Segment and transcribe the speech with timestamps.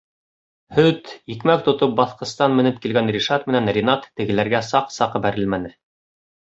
[0.77, 5.77] Һөт, икмәк тотоп баҫҡыстан менеп килгән Ришат менән Ринат тегеләргә саҡ-саҡ бәрелмәне.